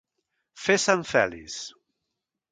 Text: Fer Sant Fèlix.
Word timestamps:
Fer 0.61 0.77
Sant 0.83 1.05
Fèlix. 1.09 1.59